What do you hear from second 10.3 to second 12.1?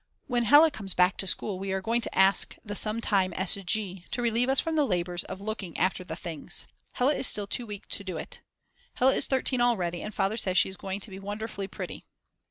says she is going to be wonderfully pretty.